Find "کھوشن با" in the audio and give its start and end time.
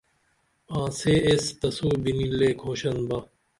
2.61-3.19